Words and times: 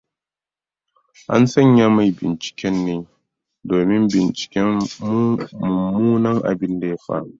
An 1.33 1.43
sanya 1.51 1.87
mai 1.95 2.09
binciken 2.17 2.75
ne 2.85 2.95
domin 3.67 4.03
binciken 4.11 4.69
mummunan 5.61 6.37
abinda 6.49 6.85
ya 6.91 6.97
faru. 7.05 7.29